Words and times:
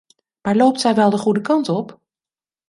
Maar 0.41 0.55
loopt 0.55 0.79
zij 0.81 0.95
wel 0.95 1.09
de 1.09 1.17
goede 1.17 1.41
kant 1.41 1.69
op? 1.69 1.99